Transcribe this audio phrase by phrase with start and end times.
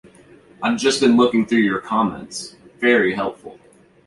[0.63, 3.59] I've just been looking through your comments; very helpful.